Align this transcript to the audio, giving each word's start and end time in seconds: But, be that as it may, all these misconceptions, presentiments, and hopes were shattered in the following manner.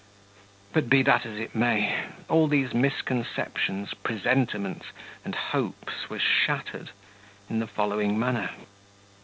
But, 0.73 0.89
be 0.89 1.03
that 1.03 1.27
as 1.27 1.37
it 1.37 1.53
may, 1.53 2.05
all 2.27 2.47
these 2.47 2.73
misconceptions, 2.73 3.93
presentiments, 3.93 4.87
and 5.23 5.35
hopes 5.35 6.09
were 6.09 6.17
shattered 6.17 6.89
in 7.47 7.59
the 7.59 7.67
following 7.67 8.17
manner. 8.17 8.49